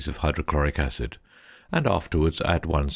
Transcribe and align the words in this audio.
of 0.07 0.17
hydrochloric 0.17 0.79
acid, 0.79 1.17
and 1.71 1.85
afterwards 1.85 2.41
add 2.41 2.65
1 2.65 2.85
c. 2.89 2.89